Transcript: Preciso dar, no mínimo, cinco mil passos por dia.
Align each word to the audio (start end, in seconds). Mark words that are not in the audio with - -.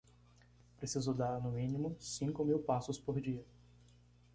Preciso 0.79 1.13
dar, 1.13 1.39
no 1.39 1.51
mínimo, 1.51 1.95
cinco 1.99 2.43
mil 2.43 2.57
passos 2.57 2.97
por 2.99 3.21
dia. 3.21 3.45